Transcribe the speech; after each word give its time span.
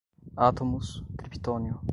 átomos, 0.47 1.03
criptônio 1.15 1.79